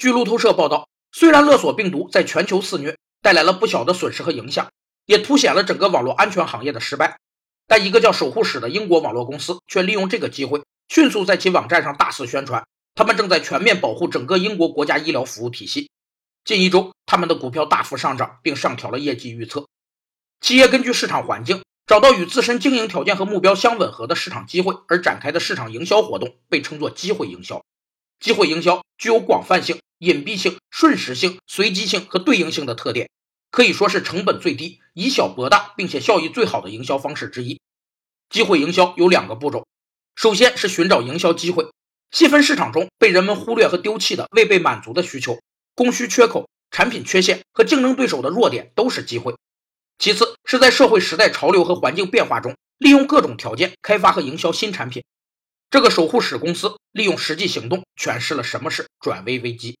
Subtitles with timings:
[0.00, 4.72] 据路透社报道，虽然勒索病毒在全球肆虐，带来了不小的损失和影响，
[5.04, 7.18] 也凸显了整个网络安全行业的失败，
[7.66, 15.90] 但一个叫守护使的英国网络公司却利用这个机会，迅速在其网站上大肆宣传，他们正在全面保护整个英国国家医疗服务体系。
[16.46, 19.66] 近一周，他们的股票大幅上涨，并上调了业绩预测。
[20.40, 27.62] 企业根据市场环境，找到与自身经营条件和目标相吻合的市场机会而展开的市场营销活动，被称作机会营销。
[28.18, 33.10] 机会营销具有广泛性、隐蔽性、瞬时性、随机性和对应性的特点，
[33.50, 37.60] 可以说是成本最低、以小博大，并且效益最好的营销方式之一。
[38.30, 39.66] 机会营销有两个步骤，
[40.16, 41.70] 首先是寻找营销机会，
[42.10, 45.38] 细分市场中被人们忽略和丢弃的未被满足的需求。
[45.74, 49.34] 供需缺口、产品缺陷和竞争对手的弱点都是机会。
[49.98, 55.04] 其次是在社会时代潮流和环境变化中，利用各种条件开发和营销新产品。
[55.68, 59.76] 这个守护使公司利用实际行动诠释了什么是转危为机。